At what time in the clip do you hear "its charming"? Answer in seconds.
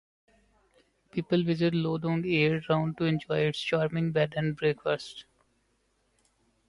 3.41-4.11